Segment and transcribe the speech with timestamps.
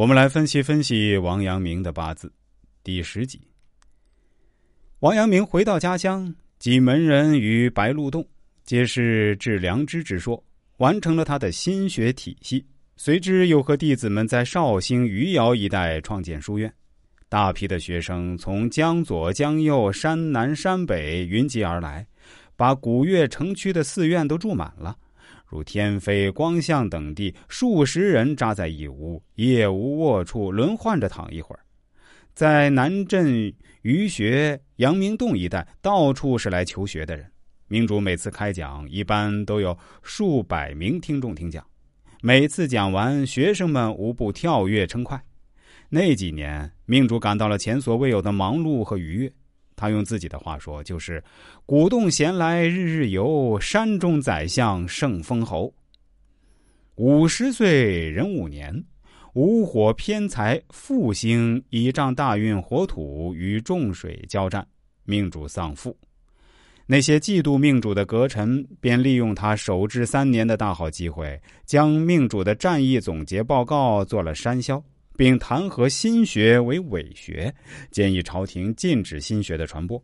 [0.00, 2.32] 我们来分析分析王阳明的八字，
[2.82, 3.38] 第十集。
[5.00, 8.26] 王阳明回到家乡，几门人于白鹿洞，
[8.64, 10.42] 皆是致良知之说，
[10.78, 12.64] 完成了他的心学体系。
[12.96, 16.72] 随之又和弟子们在绍兴余姚一带创建书院，
[17.28, 22.06] 大批的学生从江左江右、山南山北云集而来，
[22.56, 24.96] 把古越城区的寺院都住满了。
[25.50, 31.60] 如天妃、光相等地，数十人扎在一屋，夜无卧处，轮换着躺一会儿。
[32.32, 33.52] 在南镇
[33.82, 37.26] 余学、阳明洞一带，到处是来求学的人。
[37.66, 41.66] 明主每次开讲，一般都有数百名听众听讲。
[42.22, 45.20] 每次讲完，学生们无不跳跃称快。
[45.88, 49.32] 那几年，命主感到了前所未有的忙碌和愉悦。
[49.80, 51.24] 他用自己的话说，就是
[51.64, 55.72] “古洞闲来日日游，山中宰相胜封侯”。
[56.96, 58.84] 五十岁人五年，
[59.32, 64.66] 五火偏财复兴倚仗大运火土与重水交战，
[65.04, 65.96] 命主丧父。
[66.84, 74.82] 那些嫉妒命主的阁臣，便利用他守制三年的大好机会，将命主的战役总结报告做了删销。
[75.20, 77.54] 并弹劾心学为伪学，
[77.90, 80.02] 建议朝廷禁止心学的传播。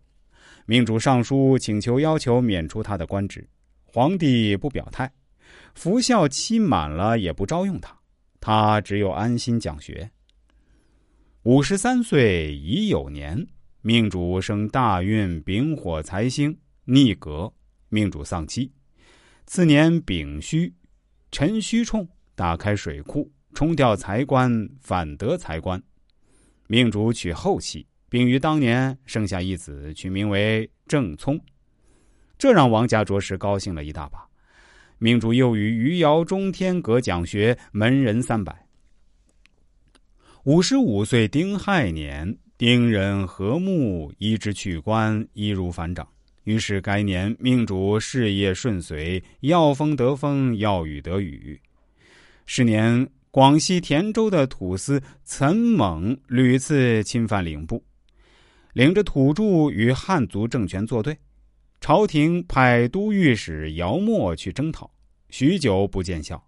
[0.67, 3.49] 命主上书请求要求免除他的官职，
[3.83, 5.11] 皇帝不表态，
[5.75, 7.99] 服孝期满了也不招用他，
[8.43, 10.11] 他只有安心讲学。
[11.45, 13.43] 五十三岁乙酉年，
[13.81, 17.51] 命主生大运丙火财星逆格，
[17.89, 18.71] 命主丧妻。
[19.47, 20.75] 次年丙戌，
[21.33, 23.33] 辰戌冲，打开水库。
[23.57, 25.83] 冲掉财官，反得财官。
[26.67, 31.41] 命主娶后妻，并于当年生下一子，取名为郑聪。
[32.37, 34.29] 这让王家着实高兴了一大把。
[34.99, 38.67] 命主又于余姚中天阁讲学，门人三百。
[40.45, 46.07] 五十五岁丁亥年，丁人和睦，一之去官，一如反掌。
[46.45, 51.59] 于是该年命主事业顺遂，要风得风，要雨得雨。
[52.45, 53.09] 是年。
[53.37, 57.85] 广西田州的土司岑猛屡次侵犯领部，
[58.73, 61.15] 领着土著与汉族政权作对。
[61.79, 64.91] 朝廷派都御史姚默去征讨，
[65.29, 66.43] 许久不见效，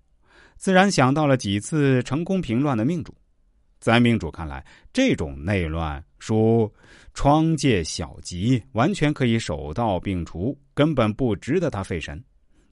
[0.56, 3.15] 自然想到了几次成功平乱的命主。
[3.78, 6.72] 在命主看来，这种内乱属
[7.12, 12.19] 疮疥小疾，完全可以手到病除，根本不值得他费神。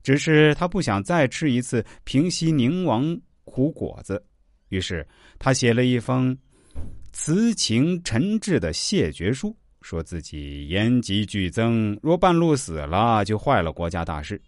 [0.03, 3.15] 只是他不想再吃一次平西宁王。
[3.56, 4.22] 苦果子，
[4.69, 5.06] 于是
[5.39, 6.37] 他写了一封
[7.11, 14.39] 辞情陈挚的谢绝书，说自己延疾俱增，若半路死了，就坏了国家大事。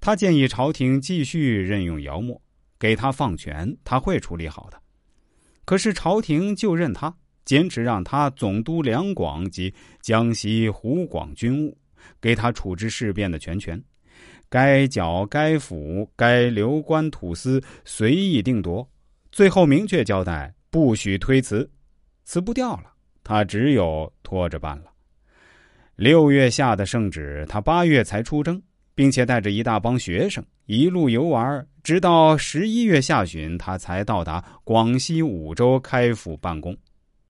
[0.00, 2.40] 他建议朝廷继续任用姚默，
[2.78, 4.80] 给他放权，他会处理好的。
[5.64, 7.12] 可是朝廷就任他，
[7.44, 11.76] 坚持让他总督两广及江西湖广军务，
[12.20, 13.82] 给他处置事变的全权。
[14.48, 18.88] 该剿、该府、该留官土司随意定夺，
[19.32, 21.68] 最后明确交代不许推辞，
[22.24, 22.84] 辞不掉了，
[23.22, 24.84] 他只有拖着办了。
[25.96, 28.60] 六月下的圣旨，他八月才出征，
[28.94, 36.76] 并且带着一大帮学生一路游玩，直到十一月下旬，他才到达广西梧州开府办公。